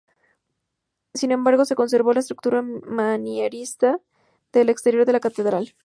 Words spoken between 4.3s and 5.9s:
del exterior de la catedral.